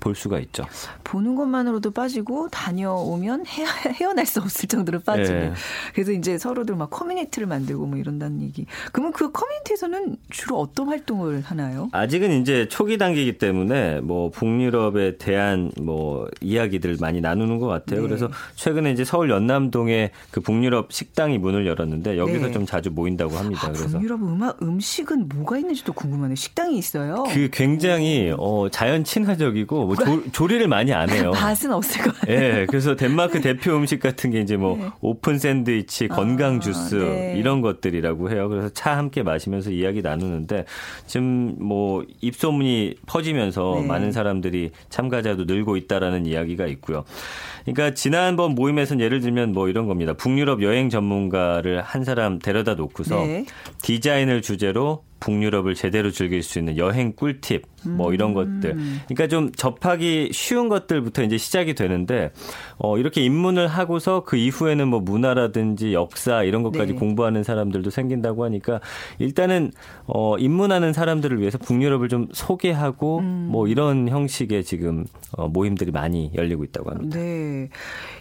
[0.00, 0.64] 볼 수가 있죠.
[1.04, 5.52] 보는 것만으로도 빠지고 다녀오면 헤어, 날 수 없을 정도로 빠지고 네.
[5.94, 8.66] 그래서 이제 서로들 막 커뮤니티를 만들고 뭐 이런다는 얘기.
[8.92, 11.88] 그러면 그 커뮤니티에서는 주로 어떤 활동을 하나요?
[11.92, 18.00] 아직은 이제 초기 단계이기 때문에 뭐 북유럽에 대한 뭐 이야기들 많이 나누는 것 같아요.
[18.02, 18.08] 네.
[18.08, 22.52] 그래서 최근에 이제 서울 연남동에 그 북유럽 식당이 문을 열었는데 여기서 네.
[22.52, 23.68] 좀 자주 모인다고 합니다.
[23.68, 26.34] 아, 그래서 북유럽 음악 음식은 뭐가 있는지도 궁금하네요.
[26.34, 27.24] 식당이 있어요.
[27.28, 31.30] 그 굉장히 어, 자연 친화적이고 뭐 조, 조리를 많이 안 해요.
[31.34, 32.36] 맛은 없을 것 같아요.
[32.36, 34.88] 예, 그래서 덴마크 대표 음식 같은 게 이제 뭐 네.
[35.00, 37.34] 오픈 샌드위치, 건강 아, 주스 네.
[37.36, 38.48] 이런 것들이라고 해요.
[38.48, 40.64] 그래서 차 함께 마시면서 이야기 나누는데
[41.06, 43.86] 지금 뭐 입소문이 퍼지면서 네.
[43.86, 47.04] 많은 사람들이 참가자도 늘고 있다라는 이야기가 있고요.
[47.64, 50.12] 그러니까 지난번 모임에서는 예를 들면 뭐 이런 겁니다.
[50.12, 53.44] 북유럽 여행 전문가를 한 사람 데려다 놓고서 네.
[53.82, 58.34] 디자인을 주제로 북유럽을 제대로 즐길 수 있는 여행 꿀팁 뭐 이런 음.
[58.34, 58.76] 것들.
[59.08, 62.32] 그러니까 좀 접하기 쉬운 것들부터 이제 시작이 되는데
[62.78, 66.98] 어 이렇게 입문을 하고서 그 이후에는 뭐 문화라든지 역사 이런 것까지 네.
[66.98, 68.80] 공부하는 사람들도 생긴다고 하니까
[69.18, 69.72] 일단은
[70.06, 73.48] 어 입문하는 사람들을 위해서 북유럽을 좀 소개하고 음.
[73.50, 77.18] 뭐 이런 형식의 지금 어 모임들이 많이 열리고 있다고 합니다.
[77.18, 77.68] 네.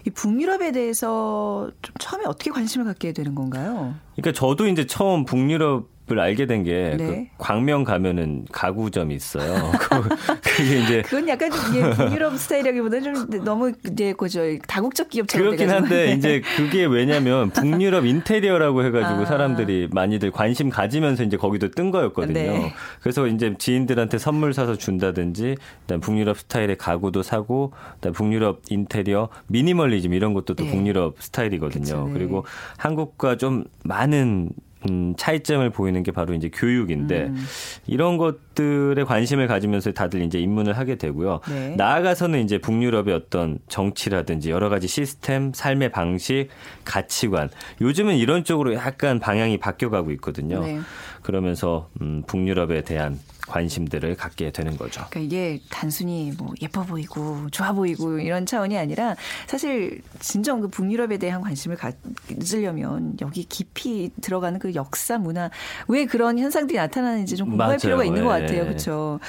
[0.06, 3.96] 이 북유럽에 대해서 좀 처음에 어떻게 관심을 갖게 되는 건가요?
[4.16, 7.32] 그러니까 저도 이제 처음 북유럽 을 알게 된게 그 네.
[7.36, 9.72] 그 광명 가면은 가구점이 있어요.
[10.44, 16.12] 그게 이제 그건 약간 북유럽 스타일이라기보다는 좀 너무 이제 그저 다국적 기업처럼 그렇긴 한데 네.
[16.14, 19.26] 이제 그게 왜냐면 북유럽 인테리어라고 해가지고 아.
[19.26, 22.34] 사람들이 많이들 관심 가지면서 이제 거기도 뜬 거였거든요.
[22.34, 22.74] 네.
[23.02, 30.14] 그래서 이제 지인들한테 선물 사서 준다든지 그다음 북유럽 스타일의 가구도 사고 그다음 북유럽 인테리어 미니멀리즘
[30.14, 30.70] 이런 것도 또 네.
[30.70, 31.84] 북유럽 스타일이거든요.
[31.84, 32.14] 그쵸, 네.
[32.14, 32.46] 그리고
[32.78, 34.52] 한국과 좀 많은
[34.90, 37.46] 음, 차이점을 보이는 게 바로 이제 교육인데 음.
[37.88, 41.42] 이런 것들에 관심을 가지면서 다들 이제 입문을 하게 되고요.
[41.50, 41.76] 네.
[41.76, 46.48] 나아가서는 이제 북유럽의 어떤 정치라든지 여러 가지 시스템, 삶의 방식,
[46.84, 47.50] 가치관
[47.82, 50.62] 요즘은 이런 쪽으로 약간 방향이 바뀌어가고 있거든요.
[50.62, 50.80] 네.
[51.22, 55.06] 그러면서 음, 북유럽에 대한 관심들을 갖게 되는 거죠.
[55.10, 59.16] 그러니까 이게 단순히 뭐 예뻐 보이고 좋아 보이고 이런 차원이 아니라
[59.48, 65.50] 사실 진정 그 북유럽에 대한 관심을 가지려면 여기 깊이 들어가는 그 역사 문화
[65.88, 67.80] 왜 그런 현상들이 나타나는지 좀 공부할 맞아요.
[67.80, 68.42] 필요가 있는 것 예.
[68.42, 68.66] 같아요.
[68.66, 69.20] 그렇죠.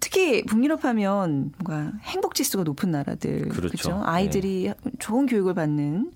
[0.00, 3.68] 특히 북유럽 하면 뭔가 행복 지수가 높은 나라들 그렇죠.
[3.68, 4.02] 그렇죠?
[4.04, 4.90] 아이들이 네.
[4.98, 6.12] 좋은 교육을 받는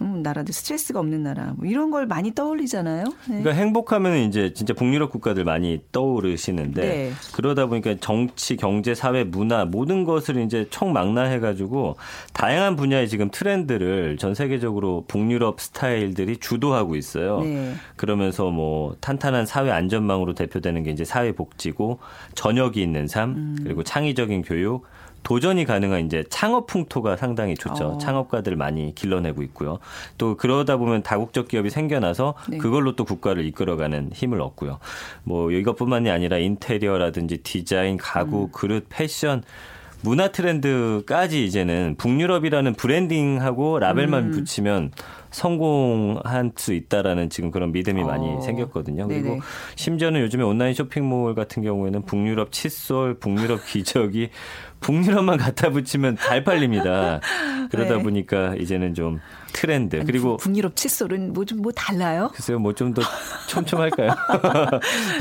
[0.00, 3.04] 음, 나라들 스트레스가 없는 나라 뭐 이런 걸 많이 떠올리잖아요.
[3.04, 3.14] 네.
[3.26, 7.12] 그러니까 행복하면 이제 진짜 북유럽 국가들 많이 떠오르시는데 네.
[7.34, 11.96] 그러다 보니까 정치, 경제, 사회, 문화 모든 것을 이제 총망라해 가지고
[12.32, 17.40] 다양한 분야의 지금 트렌드를 전 세계적으로 북유럽 스타일들이 주도하고 있어요.
[17.40, 17.74] 네.
[17.96, 21.98] 그러면서 뭐 탄탄한 사회 안전망으로 대표되는 게 이제 사회 복지고
[22.34, 23.56] 저녁이 있는 삶 음.
[23.62, 24.84] 그리고 창의적인 교육
[25.22, 27.84] 도전이 가능한 이제 창업 풍토가 상당히 좋죠.
[27.84, 27.98] 어.
[27.98, 29.78] 창업가들 많이 길러내고 있고요.
[30.18, 32.58] 또 그러다 보면 다국적 기업이 생겨나서 네.
[32.58, 34.78] 그걸로 또 국가를 이끌어가는 힘을 얻고요.
[35.24, 38.48] 뭐 이것뿐만이 아니라 인테리어라든지 디자인, 가구, 음.
[38.52, 39.42] 그릇, 패션
[40.02, 44.30] 문화 트렌드까지 이제는 북유럽이라는 브랜딩하고 라벨만 음.
[44.32, 44.90] 붙이면
[45.30, 48.06] 성공할 수 있다라는 지금 그런 믿음이 어.
[48.06, 49.08] 많이 생겼거든요.
[49.08, 49.40] 그리고 네네.
[49.76, 54.28] 심지어는 요즘에 온라인 쇼핑몰 같은 경우에는 북유럽 칫솔, 북유럽 기저귀
[54.80, 57.20] 북유럽만 갖다 붙이면 잘 팔립니다.
[57.70, 58.02] 그러다 네.
[58.02, 59.20] 보니까 이제는 좀
[59.52, 62.30] 트렌드 아니, 그리고 북유럽 칫솔은 뭐 좀뭐 뭐 달라요?
[62.34, 63.00] 글쎄요, 뭐 좀 더
[63.48, 64.10] 촘촘할까요?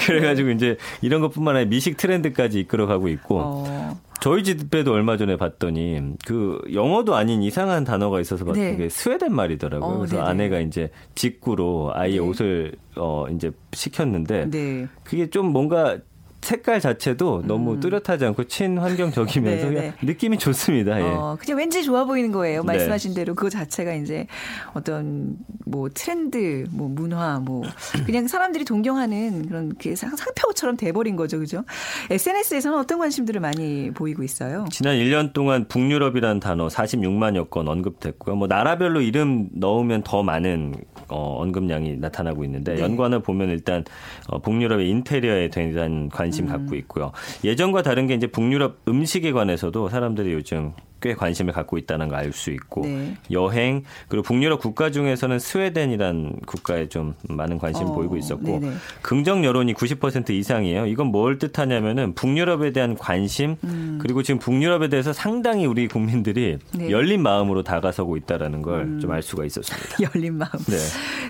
[0.06, 3.40] 그래가지고 이제 이런 것뿐만 아니라 미식 트렌드까지 이끌어가고 있고.
[3.40, 4.00] 어.
[4.22, 8.78] 저희 집에도 얼마 전에 봤더니 그 영어도 아닌 이상한 단어가 있어서 봤던 네.
[8.78, 9.96] 게 스웨덴 말이더라고요.
[9.96, 10.30] 어, 그래서 네네.
[10.30, 12.20] 아내가 이제 직구로 아이의 네.
[12.20, 14.88] 옷을 어 이제 시켰는데 네.
[15.04, 15.98] 그게 좀 뭔가
[16.42, 17.80] 색깔 자체도 너무 음.
[17.80, 19.94] 뚜렷하지 않고 친환경적이면서 네, 네.
[20.02, 21.00] 느낌이 좋습니다.
[21.00, 21.04] 예.
[21.04, 22.62] 어, 그냥 왠지 좋아 보이는 거예요.
[22.62, 22.68] 네.
[22.68, 24.28] 말씀하신 대로 그 자체가 이제
[24.74, 27.64] 어떤 뭐 트렌드, 뭐 문화, 뭐
[28.06, 31.64] 그냥 사람들이 동경하는 그런 그 상표처럼 돼버린 거죠, 그죠?
[32.10, 34.66] SNS에서는 어떤 관심들을 많이 보이고 있어요?
[34.72, 38.36] 지난 1년 동안 북유럽이라는 단어 46만여 건 언급됐고요.
[38.36, 40.74] 뭐 나라별로 이름 넣으면 더 많은
[41.08, 42.82] 어, 언급량이 나타나고 있는데 네.
[42.82, 43.84] 연관을 보면 일단
[44.28, 46.48] 어, 북유럽의 인테리어에 대한 관심 음.
[46.48, 47.12] 갖고 있고요.
[47.44, 52.32] 예전과 다른 게 이제 북유럽 음식에 관해서도 사람들이 요즘 꽤 관심을 갖고 있다는 걸 알
[52.34, 53.18] 수 있고 네.
[53.32, 58.74] 여행 그리고 북유럽 국가 중에서는 스웨덴이란 국가에 좀 많은 관심을 어, 보이고 있었고 네네.
[59.02, 60.86] 긍정 여론이 90% 이상이에요.
[60.86, 64.00] 이건 뭘 뜻하냐면은 북유럽에 대한 관심 음.
[64.02, 66.90] 그리고 지금 북유럽에 대해서 상당히 우리 국민들이 네.
[66.90, 69.22] 열린 마음으로 다가서고 있다라는 걸 좀알 음.
[69.22, 69.98] 수가 있었습니다.
[70.16, 70.52] 열린 마음.
[70.68, 70.78] 네.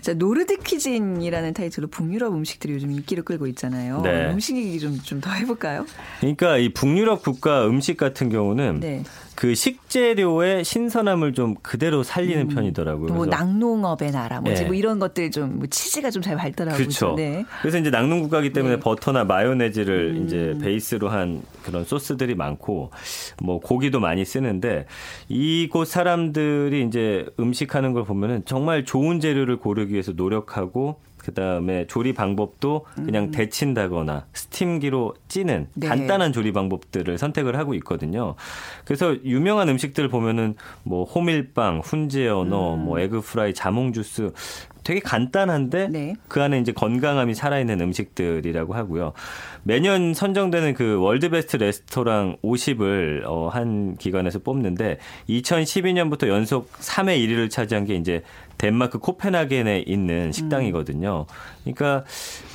[0.01, 4.01] 자 노르드 퀴즈인이라는 타이틀로 북유럽 음식들이 요즘 인기를 끌고 있잖아요.
[4.01, 4.29] 네.
[4.31, 5.86] 음식 얘기 좀좀 더 해볼까요?
[6.19, 9.03] 그러니까 이 북유럽 국가 음식 같은 경우는 네.
[9.41, 13.12] 그 식재료의 신선함을 좀 그대로 살리는 음, 편이더라고요.
[13.12, 14.67] 뭐 낙농업의 나라, 뭐지 네.
[14.67, 17.15] 뭐 이런 것들 좀 뭐 치즈가 좀 잘 발달하고 그렇죠.
[17.17, 17.43] 네.
[17.63, 18.80] 그래서 이제 낙농 국가기 때문에 네.
[18.80, 20.25] 버터나 마요네즈를 음.
[20.25, 22.91] 이제 베이스로 한 그런 소스들이 많고
[23.41, 24.86] 뭐 고기도 많이 쓰는데
[25.27, 32.86] 이곳 사람들이 이제 음식하는 걸 보면은 정말 좋은 재료를 고르기 위해서 노력하고 그다음에 조리 방법도
[32.95, 33.31] 그냥 음.
[33.31, 35.88] 데친다거나 스팀기로 찌는 네.
[35.88, 38.36] 간단한 조리 방법들을 선택을 하고 있거든요.
[38.86, 42.86] 그래서 유명한 음식들 보면은 뭐 호밀빵, 훈제 연어, 음.
[42.86, 44.31] 뭐 egg 프라이, 자몽 주스
[44.84, 46.15] 되게 간단한데 네.
[46.27, 49.13] 그 안에 이제 건강함이 살아있는 음식들이라고 하고요.
[49.63, 54.97] 매년 선정되는 그 World Best 레스토랑 50을 어, 한 기관에서 뽑는데
[55.29, 58.23] 2012년부터 연속 3회 1위를 차지한 게 이제
[58.58, 61.26] 덴마크 코펜하겐에 있는 식당이거든요.
[61.64, 62.04] 그러니까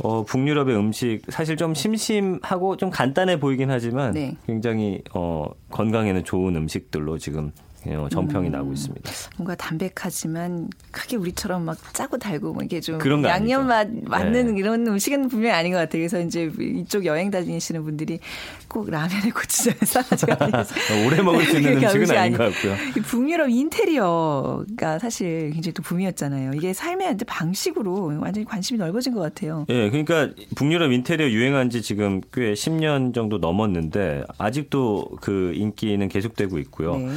[0.02, 4.36] 어, 북유럽의 음식 사실 좀 심심하고 좀 간단해 보이긴 하지만 네.
[4.46, 7.65] 굉장히 어, 건강에는 좋은 음식들로 지금 어,
[8.10, 9.10] 전평이 음, 나고 있습니다.
[9.36, 14.60] 뭔가 담백하지만 크게 우리처럼 막 짜고 달고 뭐 이게 좀 양념 맛 맞는 네.
[14.60, 16.00] 이런 음식은 분명히 아닌 것 같아요.
[16.00, 18.18] 그래서 이제 이쪽 여행 다니시는 분들이
[18.68, 20.32] 꼭 라면에 고추장을 싸가지고
[21.06, 22.74] 오래 먹을 수 있는 음식은 아닌 것 같고요.
[23.02, 26.52] 북유럽 인테리어가 사실 굉장히 또 붐이었잖아요.
[26.54, 29.66] 이게 삶의 방식으로 완전히 관심이 넓어진 것 같아요.
[29.68, 36.08] 예, 네, 그러니까 북유럽 인테리어 유행한 지 지금 꽤 10년 정도 넘었는데 아직도 그 인기는
[36.08, 36.96] 계속되고 있고요.
[36.96, 37.08] 네.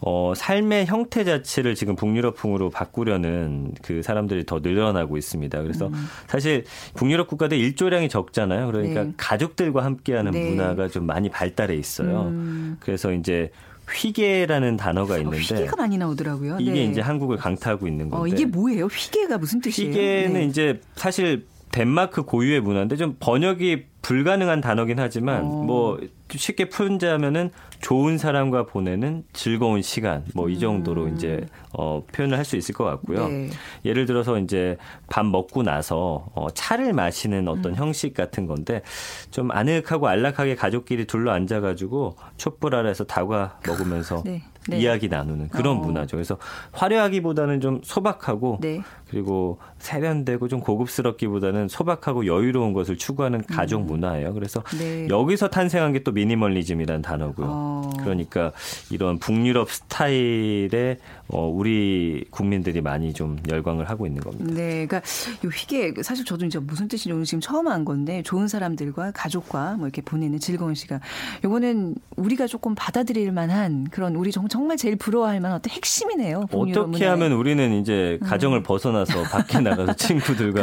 [0.00, 5.62] 어, 어, 삶의 형태 자체를 지금 북유럽풍으로 바꾸려는 그 사람들이 더 늘어나고 있습니다.
[5.62, 6.06] 그래서 음.
[6.26, 8.66] 사실 북유럽 국가들 일조량이 적잖아요.
[8.66, 9.12] 그러니까 네.
[9.16, 10.50] 가족들과 함께하는 네.
[10.50, 12.22] 문화가 좀 많이 발달해 있어요.
[12.22, 12.76] 음.
[12.80, 13.50] 그래서 이제
[13.90, 16.58] 휘게라는 단어가 어, 있는데 어, 휘게가 많이 나오더라고요.
[16.60, 16.84] 이게 네.
[16.86, 18.22] 이제 한국을 강타하고 있는 건데.
[18.22, 18.86] 어, 이게 뭐예요?
[18.86, 19.90] 휘게가 무슨 뜻이에요?
[19.90, 20.44] 휘게는 네.
[20.46, 25.62] 이제 사실 덴마크 고유의 문화인데 좀 번역이 불가능한 단어긴 하지만 어.
[25.62, 26.00] 뭐
[26.36, 31.14] 쉽게 풀자면은 좋은 사람과 보내는 즐거운 시간 뭐 이 정도로 음.
[31.14, 33.28] 이제 어 표현을 할 수 있을 것 같고요.
[33.28, 33.50] 네.
[33.84, 34.76] 예를 들어서 이제
[35.08, 37.76] 밥 먹고 나서 어 차를 마시는 어떤 음.
[37.76, 38.82] 형식 같은 건데
[39.30, 44.42] 좀 아늑하고 안락하게 가족끼리 둘러 앉아 가지고 촛불 아래서 다과 먹으면서 네.
[44.68, 44.80] 네.
[44.80, 45.80] 이야기 나누는 그런 어.
[45.80, 46.16] 문화죠.
[46.16, 46.36] 그래서
[46.72, 48.82] 화려하기보다는 좀 소박하고 네.
[49.08, 53.86] 그리고 세련되고 좀 고급스럽기보다는 소박하고 여유로운 것을 추구하는 가족 음.
[53.86, 54.34] 문화예요.
[54.34, 55.06] 그래서 네.
[55.08, 57.46] 여기서 탄생한 게 또 미니멀리즘이라는 단어고요.
[57.48, 57.90] 어.
[57.98, 58.52] 그러니까
[58.90, 64.44] 이런 북유럽 스타일의 어, 우리 국민들이 많이 좀 열광을 하고 있는 겁니다.
[64.48, 64.96] 네, 그러니까
[65.44, 69.86] 요 휘게 사실 저도 이제 무슨 뜻인지 지금 처음 한 건데 좋은 사람들과 가족과 뭐
[69.86, 71.00] 이렇게 보내는 즐거운 시간.
[71.44, 76.46] 요거는 우리가 조금 받아들일 만한 그런 우리 정말 제일 부러워할 만한 어떤 핵심이네요.
[76.50, 78.62] 어떻게 하면 우리는 이제 가정을 음.
[78.62, 80.62] 벗어나서 밖에 나가서 친구들과?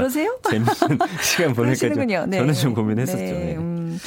[0.50, 0.74] 재밌는
[1.22, 2.38] 시간 보낼까 네.
[2.38, 3.18] 저는 좀 고민했었죠.
[3.18, 3.32] 네.
[3.32, 3.56] 네.
[3.58, 4.00] 음.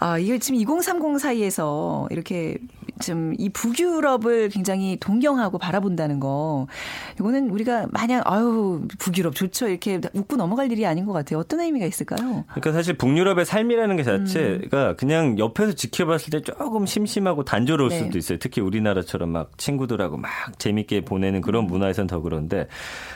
[0.00, 2.58] 아, 이게 지금 2030 사이에서 이렇게
[3.00, 6.66] 좀 이 북유럽을 굉장히 동경하고 바라본다는 거.
[7.18, 9.68] 이거는 우리가 마냥 아유, 북유럽 좋죠.
[9.68, 11.38] 이렇게 웃고 넘어갈 일이 아닌 것 같아요.
[11.38, 12.44] 어떤 의미가 있을까요?
[12.48, 14.96] 그러니까 사실 북유럽의 삶이라는 게 자체가 음.
[14.96, 17.98] 그냥 옆에서 지켜봤을 때 조금 심심하고 단조로울 네.
[17.98, 18.38] 수도 있어요.
[18.38, 22.66] 특히 우리나라처럼 막 친구들하고 막 재밌게 보내는 그런 문화에선 더 그런데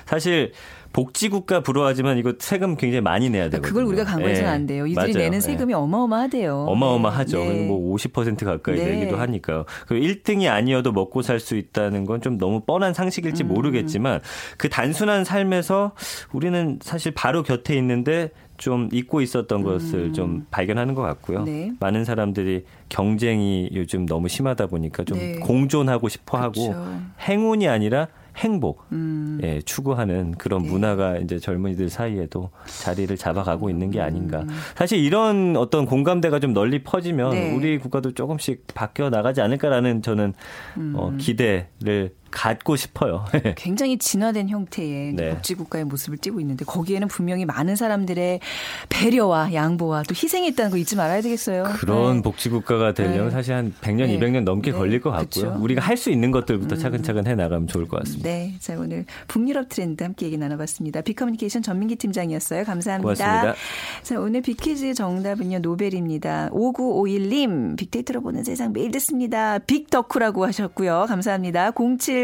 [0.07, 0.53] 사실
[0.95, 3.69] 복지국가 불허하지만 이거 세금 굉장히 많이 내야 되거든요.
[3.69, 4.53] 그걸 우리가 강구해서는 예.
[4.53, 4.87] 안 돼요.
[4.87, 5.25] 이들이 맞아요.
[5.25, 5.77] 내는 세금이 예.
[5.77, 6.67] 어마어마하대요.
[6.75, 7.39] 어마어마하죠.
[7.39, 7.69] 네.
[7.69, 8.97] 뭐50% 가까이 네.
[8.97, 9.65] 내기도 하니까.
[9.87, 13.49] 그 1등이 아니어도 먹고 살 수 있다는 건 좀 너무 뻔한 상식일지 음.
[13.49, 14.21] 모르겠지만
[14.57, 15.93] 그 단순한 삶에서
[16.33, 19.65] 우리는 사실 바로 곁에 있는데 좀 잊고 있었던 음.
[19.65, 21.43] 것을 좀 발견하는 것 같고요.
[21.43, 21.73] 네.
[21.81, 25.35] 많은 사람들이 경쟁이 요즘 너무 심하다 보니까 좀 네.
[25.41, 27.01] 공존하고 싶어 하고 그렇죠.
[27.29, 28.07] 행운이 아니라
[28.37, 29.39] 행복 음.
[29.43, 30.71] 예, 추구하는 그런 네.
[30.71, 34.41] 문화가 이제 젊은이들 사이에도 자리를 잡아가고 있는 게 아닌가.
[34.41, 34.49] 음.
[34.75, 37.55] 사실 이런 어떤 공감대가 좀 널리 퍼지면 네.
[37.55, 40.35] 우리 국가도 조금씩 바뀌어 나가지 않을까라는 저는
[40.77, 40.95] 음.
[40.97, 43.25] 어, 기대를 갖고 싶어요.
[43.57, 45.31] 굉장히 진화된 형태의 네.
[45.31, 48.41] 복지국가의 모습을 띠고 있는데 거기에는 분명히 많은 사람들의
[48.89, 51.65] 배려와 양보와 또 희생이 있다는 거 잊지 말아야 되겠어요.
[51.77, 52.23] 그런 네.
[52.23, 53.31] 복지국가가 되려면 네.
[53.31, 54.19] 사실 한 100년, 네.
[54.19, 54.77] 200년 넘게 네.
[54.79, 55.45] 걸릴 것 같고요.
[55.45, 55.63] 그렇죠.
[55.63, 56.81] 우리가 할 수 있는 것들부터 음.
[56.81, 58.29] 차근차근 해 나가면 좋을 것 같습니다.
[58.29, 58.55] 네.
[58.59, 61.01] 자, 오늘 북유럽 트렌드 함께 얘기 나눠봤습니다.
[61.03, 62.65] 비커뮤니케이션 전민기 팀장이었어요.
[62.65, 63.15] 감사합니다.
[63.15, 63.55] 고맙습니다.
[64.03, 65.61] 자, 오늘 빅퀴즈 정답은요.
[65.61, 66.51] 노벨입니다.
[66.51, 69.59] 5951님, 빅데이터로 보는 세상 매일 듣습니다.
[69.61, 71.07] 빅덕후라고 하셨고요.
[71.09, 71.71] 감사합니다.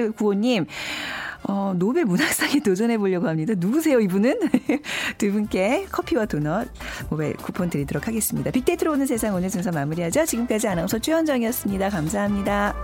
[0.09, 0.67] 0795님,
[1.45, 3.55] 어, 노벨 문학상에 도전해 보려고 합니다.
[3.57, 4.39] 누구세요, 이분은?
[5.19, 6.69] 두 분께 커피와 도넛
[7.09, 8.51] 모바일 쿠폰 드리도록 하겠습니다.
[8.51, 10.27] 빅데이터로 보는 세상 오늘 순서 마무리하죠.
[10.27, 11.89] 지금까지 아나운서 최현정이었습니다.
[11.91, 12.75] 감사합니다.